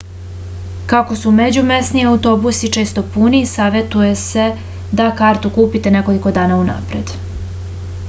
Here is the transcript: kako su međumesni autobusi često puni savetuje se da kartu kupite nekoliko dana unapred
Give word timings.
kako 0.93 1.17
su 1.23 1.33
međumesni 1.39 2.05
autobusi 2.13 2.71
često 2.79 3.03
puni 3.17 3.43
savetuje 3.53 4.17
se 4.25 4.49
da 5.01 5.09
kartu 5.23 5.55
kupite 5.63 5.97
nekoliko 6.01 6.37
dana 6.43 6.61
unapred 6.67 7.17